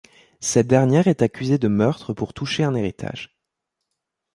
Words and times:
Cette 0.39 0.65
dernière 0.65 1.07
est 1.07 1.21
accusée 1.21 1.59
de 1.59 1.67
meurtre 1.67 2.15
pour 2.15 2.33
toucher 2.33 2.63
un 2.63 2.73
héritage. 2.73 3.37